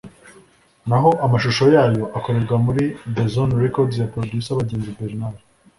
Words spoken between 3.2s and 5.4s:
Zone Record ya Producer Bagenzi Bernard